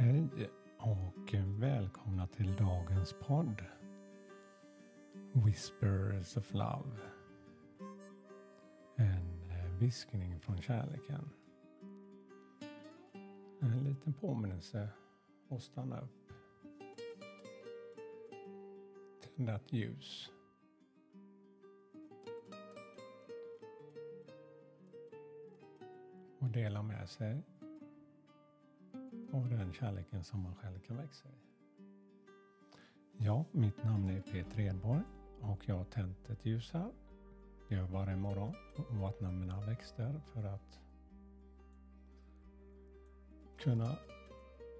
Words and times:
Hej 0.00 0.50
och 0.78 1.34
välkomna 1.34 2.26
till 2.26 2.56
dagens 2.56 3.14
podd 3.20 3.64
Whispers 5.32 6.36
of 6.36 6.54
Love. 6.54 7.00
En 8.96 9.52
viskning 9.78 10.40
från 10.40 10.62
kärleken. 10.62 11.30
En 13.60 13.84
liten 13.84 14.12
påminnelse 14.12 14.88
att 15.48 15.62
stanna 15.62 16.00
upp. 16.00 16.32
Tända 19.36 19.54
ett 19.54 19.72
ljus. 19.72 20.30
Och 26.38 26.50
dela 26.50 26.82
med 26.82 27.08
sig 27.08 27.42
och 29.32 29.46
den 29.46 29.72
kärleken 29.72 30.24
som 30.24 30.42
man 30.42 30.54
själv 30.54 30.78
kan 30.78 30.96
växa 30.96 31.28
i. 31.28 31.50
Ja, 33.18 33.44
mitt 33.52 33.84
namn 33.84 34.08
är 34.08 34.20
Peter 34.20 34.60
Edborg 34.60 35.02
och 35.40 35.68
jag 35.68 35.76
har 35.76 35.84
tänt 35.84 36.30
ett 36.30 36.46
ljus 36.46 36.72
här. 36.72 36.90
Det 37.68 37.74
gör 37.74 37.86
varje 37.86 38.16
morgon 38.16 38.54
och 38.76 38.96
vattnar 38.96 39.32
mina 39.32 39.60
växter 39.60 40.20
för 40.32 40.44
att 40.44 40.80
kunna 43.58 43.98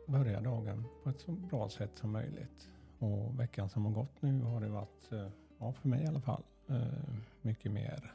börja 0.07 0.41
dagen 0.41 0.85
på 1.03 1.11
ett 1.11 1.21
så 1.21 1.33
bra 1.33 1.69
sätt 1.69 1.99
som 1.99 2.13
möjligt. 2.13 2.71
Och 2.99 3.41
veckan 3.41 3.69
som 3.69 3.85
har 3.85 3.93
gått 3.93 4.23
nu 4.23 4.43
har 4.43 4.61
det 4.61 4.69
varit, 4.69 5.13
eh, 5.13 5.29
ja 5.59 5.73
för 5.73 5.89
mig 5.89 6.05
i 6.05 6.07
alla 6.07 6.21
fall, 6.21 6.43
eh, 6.69 7.15
mycket 7.43 7.73
mer 7.73 8.15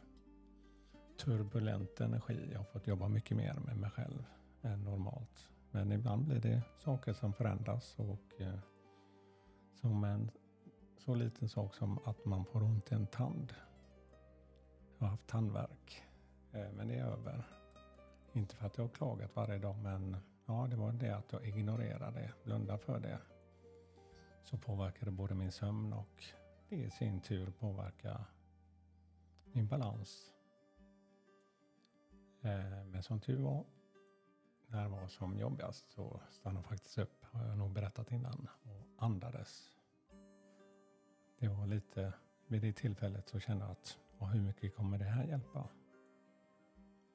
turbulent 1.18 2.00
energi. 2.00 2.50
Jag 2.52 2.60
har 2.60 2.66
fått 2.66 2.88
jobba 2.88 3.08
mycket 3.08 3.38
mer 3.38 3.54
med 3.66 3.78
mig 3.78 3.90
själv 3.90 4.24
än 4.62 4.84
normalt. 4.84 5.50
Men 5.76 5.92
ibland 5.92 6.26
blir 6.26 6.40
det 6.40 6.62
saker 6.78 7.14
som 7.14 7.34
förändras 7.34 7.96
och 8.00 8.42
eh, 8.42 8.60
som 9.74 10.04
en 10.04 10.32
så 10.98 11.16
liten 11.16 11.50
sak 11.50 11.76
som 11.76 12.00
att 12.06 12.26
man 12.26 12.46
får 12.46 12.64
ont 12.64 12.92
i 12.92 12.96
en 12.96 13.08
tand. 13.08 13.54
Jag 14.98 15.06
har 15.06 15.12
haft 15.12 15.28
tandvärk, 15.28 16.04
eh, 16.52 16.72
men 16.72 16.88
det 16.88 16.96
är 16.96 17.06
över. 17.06 17.44
Inte 18.34 18.56
för 18.56 18.66
att 18.66 18.78
jag 18.78 18.84
har 18.84 18.90
klagat 18.90 19.36
varje 19.36 19.60
dag, 19.60 19.78
men 19.78 20.18
ja, 20.46 20.68
det 20.70 20.76
var 20.76 20.92
det 20.92 21.16
att 21.16 21.32
jag 21.32 21.48
ignorerade 21.48 22.20
det, 22.20 22.32
blundade 22.44 22.80
för 22.80 23.00
det. 23.00 23.20
Så 24.44 24.58
påverkade 24.58 25.12
både 25.12 25.36
min 25.36 25.52
sömn 25.52 25.94
och 25.94 26.24
det 26.70 26.76
i 26.76 26.90
sin 26.90 27.22
tur 27.22 27.52
påverkar 27.52 28.26
min 29.52 29.68
balans. 29.68 30.32
Eh, 32.42 32.86
men 32.86 33.04
som 33.04 33.20
tur 33.20 33.42
var 33.42 33.66
när 34.76 34.84
det 34.84 34.90
var 34.90 35.08
som 35.08 35.38
jobbigast 35.38 35.92
så 35.92 36.20
stannade 36.30 36.60
jag 36.60 36.70
faktiskt 36.70 36.98
upp, 36.98 37.26
har 37.32 37.48
jag 37.48 37.58
nog 37.58 37.72
berättat 37.72 38.12
innan, 38.12 38.48
och 38.64 39.04
andades. 39.04 39.70
Det 41.40 41.48
var 41.48 41.68
lite, 41.68 42.14
vid 42.48 42.62
det 42.62 42.74
tillfället 42.74 43.30
så 43.30 43.40
kände 43.40 43.66
jag 43.66 43.72
att, 43.72 43.98
och 44.18 44.30
hur 44.30 44.42
mycket 44.42 44.76
kommer 44.76 44.98
det 44.98 45.06
här 45.06 45.24
hjälpa? 45.24 45.70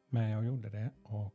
Men 0.08 0.30
jag 0.30 0.44
gjorde 0.44 0.70
det 0.70 0.90
och 1.02 1.34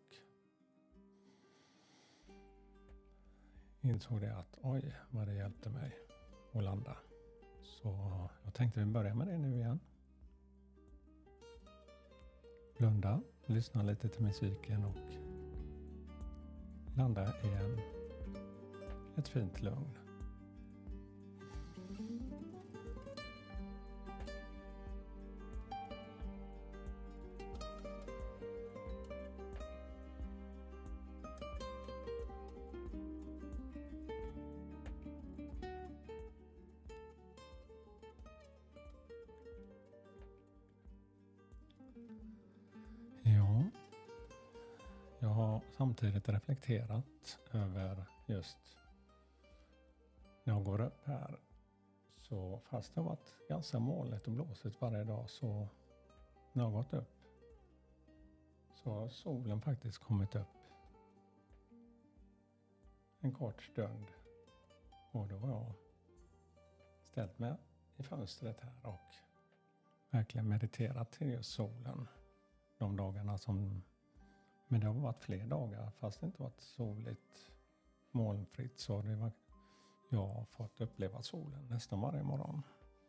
insåg 3.82 4.22
det 4.22 4.38
att 4.38 4.58
oj, 4.62 4.96
vad 5.10 5.28
det 5.28 5.34
hjälpte 5.34 5.70
mig 5.70 5.98
att 6.54 6.64
landa. 6.64 6.98
Så 7.62 8.30
jag 8.44 8.54
tänkte 8.54 8.80
vi 8.80 8.86
börjar 8.86 9.14
med 9.14 9.28
det 9.28 9.38
nu 9.38 9.56
igen. 9.56 9.80
Blunda, 12.78 13.22
lyssna 13.46 13.84
lite 13.84 14.10
till 14.10 14.24
musiken 14.24 14.84
och 14.86 15.25
landa 16.98 17.34
i 17.44 17.48
en, 17.48 17.80
ett 19.18 19.28
fint 19.28 19.62
lugn. 19.62 20.05
Samtidigt 45.78 46.30
reflekterat 46.30 47.40
över 47.52 48.06
just 48.26 48.78
när 50.44 50.54
jag 50.54 50.64
går 50.64 50.82
upp 50.82 51.06
här. 51.06 51.40
Så 52.18 52.62
fast 52.70 52.96
det 52.96 53.02
har 53.02 53.10
varit 53.10 53.36
ganska 53.50 53.80
molnigt 53.80 54.28
och 54.28 54.34
blåsigt 54.34 54.82
varje 54.82 55.04
dag 55.04 55.30
så 55.30 55.68
när 56.54 56.64
jag 56.64 56.74
gått 56.74 56.94
upp 56.94 57.16
så 58.74 58.90
har 58.90 59.10
solen 59.10 59.62
faktiskt 59.62 59.98
kommit 59.98 60.36
upp 60.36 60.48
en 63.20 63.34
kort 63.34 63.64
stund. 63.64 64.06
Och 65.12 65.28
då 65.28 65.38
har 65.38 65.50
jag 65.50 65.74
ställt 67.04 67.40
mig 67.40 67.54
i 67.98 68.04
fönstret 68.04 68.62
här 68.62 68.92
och 68.92 69.16
verkligen 70.10 70.50
mediterat 70.50 71.12
till 71.12 71.30
just 71.30 71.52
solen. 71.52 72.08
De 72.78 72.96
dagarna 72.96 73.38
som 73.38 73.84
men 74.68 74.80
det 74.80 74.88
har 74.88 74.94
varit 74.94 75.24
fler 75.24 75.46
dagar 75.46 75.92
fast 75.92 76.20
det 76.20 76.26
inte 76.26 76.42
varit 76.42 76.62
soligt 76.62 77.52
molnfritt 78.12 78.80
så 78.80 79.02
det 79.02 79.16
var, 79.16 79.32
jag 80.10 80.28
har 80.28 80.46
fått 80.46 80.82
uppleva 80.82 81.22
solen 81.22 81.68
nästan 81.68 82.02
varje 82.02 82.24
morgon. 82.24 82.62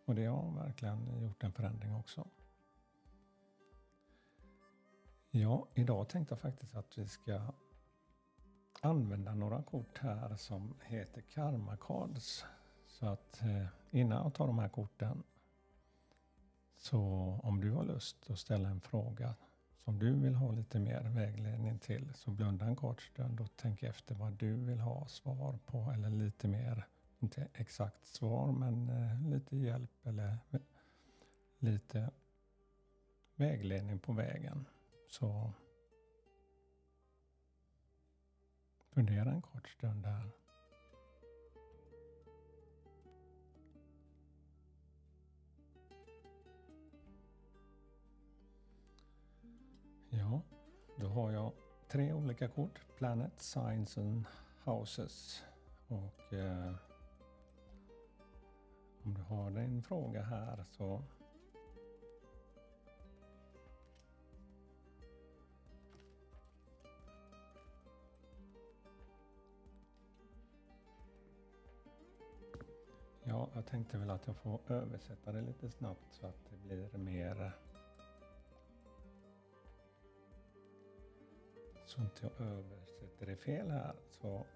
Och 0.04 0.14
det 0.14 0.26
har 0.26 0.50
verkligen 0.50 1.22
gjort 1.22 1.44
en 1.44 1.52
förändring 1.52 1.94
också. 1.94 2.28
Ja, 5.30 5.66
idag 5.74 6.08
tänkte 6.08 6.32
jag 6.32 6.40
faktiskt 6.40 6.74
att 6.74 6.98
vi 6.98 7.08
ska 7.08 7.40
använda 8.82 9.34
några 9.34 9.62
kort 9.62 9.98
här 9.98 10.36
som 10.36 10.74
heter 10.84 11.20
Karma 11.20 11.76
Cards. 11.76 12.44
Så 12.86 13.06
att 13.06 13.42
eh, 13.42 13.66
innan 13.90 14.22
jag 14.22 14.34
tar 14.34 14.46
de 14.46 14.58
här 14.58 14.68
korten 14.68 15.22
så 16.76 17.00
om 17.42 17.60
du 17.60 17.70
har 17.70 17.84
lust 17.84 18.30
att 18.30 18.38
ställa 18.38 18.68
en 18.68 18.80
fråga 18.80 19.34
som 19.86 19.98
du 19.98 20.12
vill 20.12 20.34
ha 20.34 20.52
lite 20.52 20.80
mer 20.80 21.02
vägledning 21.02 21.78
till 21.78 22.14
så 22.14 22.30
blunda 22.30 22.66
en 22.66 22.76
kort 22.76 23.02
stund 23.02 23.40
och 23.40 23.50
tänk 23.56 23.82
efter 23.82 24.14
vad 24.14 24.32
du 24.32 24.54
vill 24.54 24.78
ha 24.78 25.06
svar 25.08 25.58
på 25.66 25.92
eller 25.94 26.10
lite 26.10 26.48
mer, 26.48 26.86
inte 27.18 27.48
exakt 27.54 28.06
svar 28.06 28.52
men 28.52 28.88
eh, 28.88 29.30
lite 29.30 29.56
hjälp 29.56 30.06
eller 30.06 30.38
lite 31.58 32.10
vägledning 33.34 33.98
på 33.98 34.12
vägen. 34.12 34.66
Så 35.08 35.52
fundera 38.90 39.30
en 39.30 39.42
kort 39.42 39.68
stund 39.68 40.06
här. 40.06 40.30
Har 51.16 51.32
jag 51.32 51.52
tre 51.88 52.12
olika 52.12 52.48
kort. 52.48 52.80
Planet, 52.96 53.40
Signs 53.40 53.98
and 53.98 54.24
Houses. 54.64 55.42
Och 55.88 56.32
eh, 56.32 56.74
om 59.02 59.14
du 59.14 59.22
har 59.22 59.50
din 59.50 59.82
fråga 59.82 60.22
här 60.22 60.64
så 60.70 61.02
Ja, 73.24 73.48
jag 73.54 73.66
tänkte 73.66 73.98
väl 73.98 74.10
att 74.10 74.26
jag 74.26 74.36
får 74.36 74.60
översätta 74.68 75.32
det 75.32 75.40
lite 75.40 75.70
snabbt 75.70 76.12
så 76.12 76.26
att 76.26 76.50
det 76.50 76.56
blir 76.56 76.98
mer 76.98 77.52
så 81.96 82.02
inte 82.02 82.30
jag 82.38 82.46
översätter 82.48 83.26
det 83.26 83.36
fel 83.36 83.70
här. 83.70 83.94
Så 84.10 84.46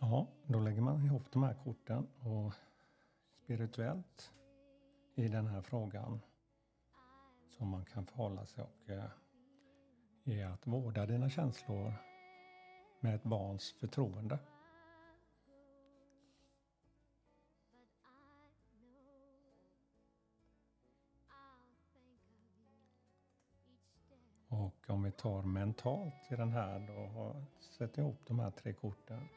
Ja, 0.00 0.26
då 0.46 0.60
lägger 0.60 0.80
man 0.80 1.04
ihop 1.04 1.22
de 1.32 1.42
här 1.42 1.54
korten 1.64 2.06
och 2.20 2.54
spirituellt 3.50 4.32
i 5.14 5.28
den 5.28 5.46
här 5.46 5.62
frågan 5.62 6.20
som 7.48 7.68
man 7.68 7.84
kan 7.84 8.06
förhålla 8.06 8.46
sig 8.46 8.64
och 8.64 8.90
eh, 8.90 9.10
är 10.24 10.46
att 10.46 10.66
vårda 10.66 11.06
dina 11.06 11.30
känslor 11.30 11.94
med 13.00 13.14
ett 13.14 13.22
barns 13.22 13.72
förtroende. 13.72 14.38
Och 24.48 24.90
om 24.90 25.02
vi 25.02 25.12
tar 25.12 25.42
mentalt 25.42 26.32
i 26.32 26.36
den 26.36 26.52
här 26.52 26.78
då, 26.86 27.36
sätter 27.78 28.02
ihop 28.02 28.20
de 28.26 28.38
här 28.38 28.50
tre 28.50 28.72
korten. 28.72 29.28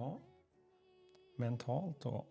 Ja, 0.00 0.20
mentalt 1.36 2.00
då. 2.00 2.26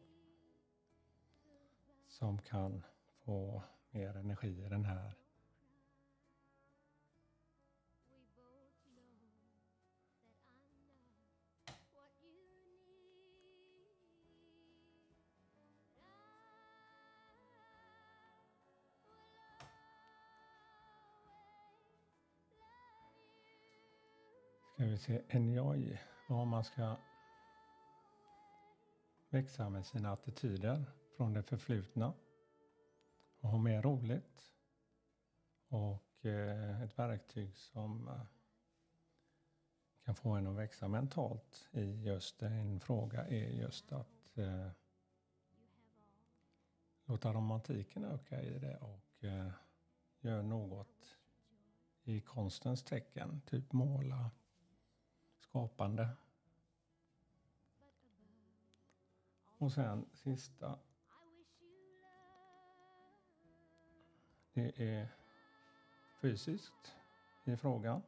Som 2.08 2.42
kan 2.42 2.84
få 3.26 3.64
mer 3.92 4.18
energi 4.18 4.64
i 4.66 4.70
den 4.70 4.86
här 4.86 5.14
Ska 24.74 24.86
vi 24.86 24.98
se, 24.98 25.22
enjoy. 25.30 26.00
Ja, 26.30 26.46
man 26.46 26.64
ska 26.64 26.96
växa 29.30 29.70
med 29.70 29.86
sina 29.86 30.12
attityder 30.12 30.86
från 31.18 31.34
det 31.34 31.44
förflutna 31.44 32.14
och 33.40 33.50
ha 33.50 33.58
mer 33.58 33.82
roligt. 33.82 34.54
Och 35.68 36.26
eh, 36.26 36.82
ett 36.82 37.00
verktyg 37.00 37.58
som 37.58 38.08
eh, 38.08 38.22
kan 40.06 40.16
få 40.16 40.30
en 40.30 40.48
att 40.48 40.56
växa 40.56 40.88
mentalt 40.88 41.68
i 41.72 42.04
just 42.04 42.42
en 42.42 42.80
fråga 42.80 43.28
är 43.28 43.50
just 43.50 43.92
att 43.92 44.38
eh, 44.38 44.70
låta 47.06 47.34
romantiken 47.34 48.04
öka 48.04 48.42
i 48.42 48.60
det 48.60 48.78
och 48.78 49.24
eh, 49.24 49.52
göra 50.20 50.42
något 50.42 51.18
i 52.04 52.22
konstens 52.22 52.84
tecken, 52.84 53.42
typ 53.46 53.74
måla, 53.74 54.32
skapande. 55.40 56.10
Och 59.60 59.72
sen 59.72 60.06
sista. 60.14 60.80
Det 64.54 64.82
är 64.82 65.08
fysiskt 66.22 66.96
i 67.46 67.58
frågan. 67.58 68.02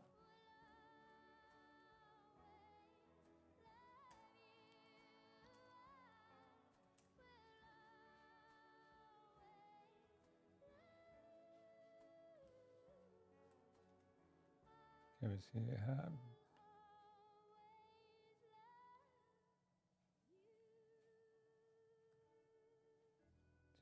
Ska 15.18 15.27
vi 15.27 15.42
se 15.42 15.77
här. 15.77 16.31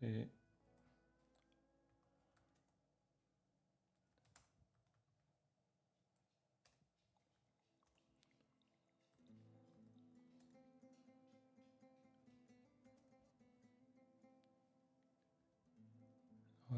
Ja, 0.10 0.26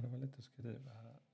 det 0.02 0.08
var 0.08 0.18
lite 0.18 0.38
att 0.38 0.44
skriva 0.44 0.94
här. 0.94 1.31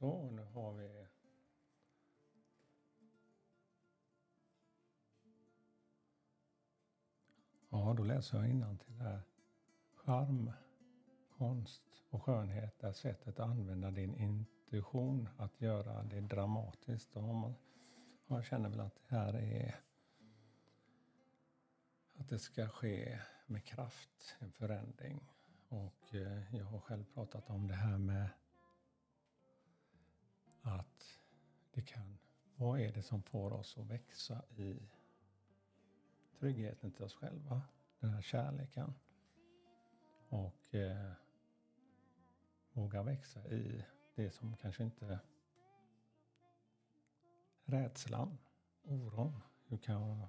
Så, 0.00 0.30
nu 0.30 0.42
har 0.42 0.72
vi 0.72 1.06
Ja, 7.70 7.94
då 7.96 8.02
läser 8.02 8.42
jag 8.42 8.80
till 8.80 9.00
här. 9.00 9.22
Charm, 9.94 10.52
konst 11.30 11.82
och 12.10 12.22
skönhet 12.22 12.84
är 12.84 12.92
sättet 12.92 13.28
att 13.28 13.48
använda 13.48 13.90
din 13.90 14.14
intuition 14.16 15.28
att 15.36 15.60
göra 15.60 16.02
det 16.02 16.20
dramatiskt. 16.20 17.16
Och 17.16 17.22
man, 17.22 17.54
jag 18.26 18.44
känner 18.44 18.68
väl 18.68 18.80
att 18.80 18.94
det 18.94 19.16
här 19.16 19.34
är 19.34 19.80
att 22.14 22.28
det 22.28 22.38
ska 22.38 22.68
ske 22.68 23.18
med 23.46 23.64
kraft, 23.64 24.36
en 24.38 24.52
förändring. 24.52 25.32
Och 25.68 26.14
eh, 26.14 26.56
jag 26.56 26.64
har 26.64 26.80
själv 26.80 27.04
pratat 27.14 27.50
om 27.50 27.68
det 27.68 27.74
här 27.74 27.98
med 27.98 28.28
att 30.70 31.20
det 31.72 31.82
kan, 31.82 32.18
vad 32.56 32.80
är 32.80 32.92
det 32.92 33.02
som 33.02 33.22
får 33.22 33.52
oss 33.52 33.78
att 33.78 33.86
växa 33.86 34.42
i 34.56 34.90
tryggheten 36.38 36.90
till 36.92 37.04
oss 37.04 37.14
själva, 37.14 37.62
den 37.98 38.10
här 38.10 38.22
kärleken. 38.22 38.94
Och 40.28 40.74
eh, 40.74 41.12
våga 42.72 43.02
växa 43.02 43.48
i 43.48 43.84
det 44.14 44.30
som 44.30 44.56
kanske 44.56 44.84
inte 44.84 45.18
rädslan, 47.64 48.38
oron. 48.82 49.42
Hur 49.66 49.76
kan 49.76 49.94
jag 49.94 50.28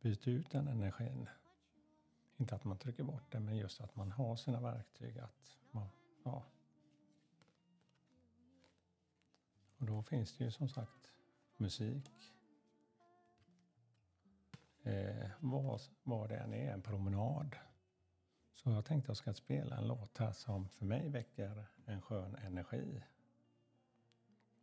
byta 0.00 0.30
ut 0.30 0.50
den 0.50 0.68
energin? 0.68 1.28
Inte 2.36 2.54
att 2.54 2.64
man 2.64 2.78
trycker 2.78 3.04
bort 3.04 3.32
den, 3.32 3.44
men 3.44 3.56
just 3.56 3.80
att 3.80 3.96
man 3.96 4.12
har 4.12 4.36
sina 4.36 4.60
verktyg. 4.60 5.18
att 5.18 5.58
man, 5.70 5.88
ja. 6.22 6.42
Och 9.84 9.90
då 9.90 10.02
finns 10.02 10.36
det 10.36 10.44
ju 10.44 10.50
som 10.50 10.68
sagt 10.68 11.12
musik, 11.56 12.32
eh, 14.82 15.30
vad, 15.40 15.80
vad 16.02 16.28
det 16.28 16.36
än 16.36 16.54
är, 16.54 16.72
en 16.72 16.82
promenad. 16.82 17.56
Så 18.52 18.70
jag 18.70 18.84
tänkte 18.84 19.10
jag 19.10 19.16
ska 19.16 19.34
spela 19.34 19.76
en 19.76 19.86
låt 19.86 20.18
här 20.18 20.32
som 20.32 20.68
för 20.68 20.84
mig 20.86 21.08
väcker 21.08 21.66
en 21.84 22.02
skön 22.02 22.34
energi. 22.34 23.02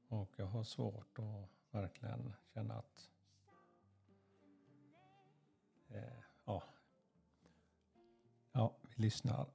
Och 0.08 0.30
jag 0.36 0.46
har 0.46 0.64
svårt 0.64 1.20
att 1.20 1.50
verkligen 1.72 2.34
känna 2.54 2.74
att 2.74 3.10
eh, 5.90 6.24
ja. 6.46 6.64
ja, 8.52 8.76
vi 8.82 9.02
lyssnar. 9.02 9.48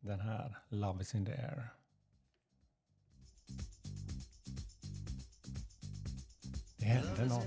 Den 0.00 0.20
här 0.20 0.58
Love 0.68 1.02
is 1.02 1.14
in 1.14 1.26
the 1.26 1.32
air. 1.32 1.79
Det 6.90 6.94
händer 6.94 7.26
något. 7.26 7.46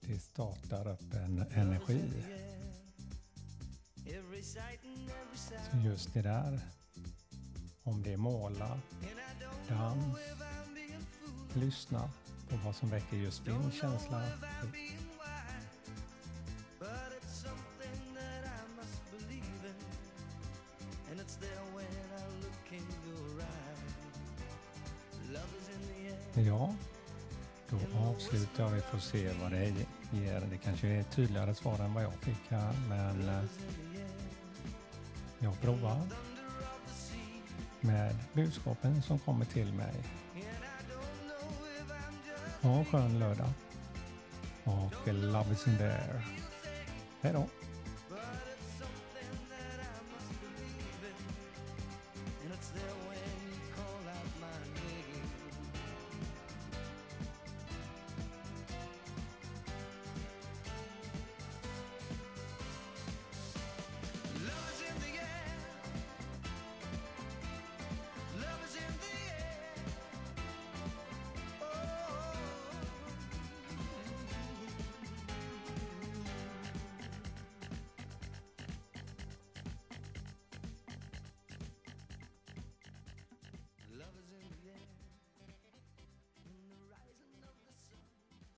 Det 0.00 0.18
startar 0.18 0.88
upp 0.88 1.14
en 1.14 1.44
energi. 1.52 2.24
Så 5.70 5.76
just 5.84 6.14
det 6.14 6.22
där, 6.22 6.60
om 7.82 8.02
det 8.02 8.12
är 8.12 8.16
måla, 8.16 8.80
dans. 9.68 10.16
Lyssna 11.54 12.10
på 12.48 12.56
vad 12.56 12.76
som 12.76 12.90
väcker 12.90 13.16
just 13.16 13.44
din 13.44 13.72
känsla. 13.72 14.22
Ja, 26.34 26.74
då 27.70 27.76
avslutar 27.98 28.70
vi 28.70 28.80
för 28.80 28.96
att 28.96 29.02
se 29.02 29.30
vad 29.42 29.50
det 29.50 29.74
ger. 30.10 30.40
Det 30.50 30.56
kanske 30.64 30.88
är 30.88 31.00
ett 31.00 31.10
tydligare 31.10 31.54
svar 31.54 31.78
än 31.78 31.94
vad 31.94 32.04
jag 32.04 32.14
fick 32.14 32.48
här, 32.48 32.72
men 32.88 33.28
eh, 33.28 33.44
jag 35.38 35.60
provar 35.60 36.00
med 37.80 38.16
budskapen 38.32 39.02
som 39.02 39.18
kommer 39.18 39.44
till 39.44 39.72
mig. 39.72 39.94
Ha 42.62 42.78
en 42.78 42.84
skön 42.84 43.18
lördag 43.18 43.50
och 44.64 45.08
love 45.14 45.52
is 45.52 45.66
in 45.66 45.78
there. 45.78 46.22
Hej 47.20 47.32
då! 47.32 47.46